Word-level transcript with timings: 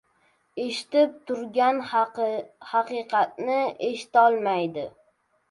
eshitilib 0.61 1.11
turgan 1.31 1.81
haqiqatni 2.71 3.59
eshitolmaydi. 3.91 4.89